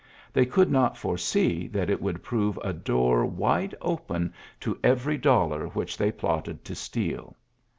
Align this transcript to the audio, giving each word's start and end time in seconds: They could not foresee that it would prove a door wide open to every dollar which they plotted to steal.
They 0.33 0.47
could 0.47 0.71
not 0.71 0.97
foresee 0.97 1.67
that 1.67 1.87
it 1.91 2.01
would 2.01 2.23
prove 2.23 2.57
a 2.63 2.73
door 2.73 3.23
wide 3.23 3.75
open 3.81 4.33
to 4.61 4.79
every 4.83 5.19
dollar 5.19 5.67
which 5.67 5.95
they 5.95 6.11
plotted 6.11 6.65
to 6.65 6.73
steal. 6.73 7.35